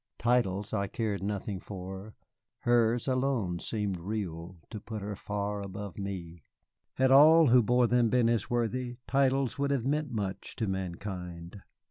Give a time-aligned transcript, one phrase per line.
[0.17, 2.15] Titles I cared nothing for.
[2.61, 6.41] Hers alone seemed real, to put her far above me.
[6.95, 11.61] Had all who bore them been as worthy, titles would have meant much to mankind.